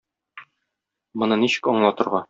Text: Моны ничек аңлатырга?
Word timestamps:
Моны 1.25 1.39
ничек 1.45 1.71
аңлатырга? 1.75 2.19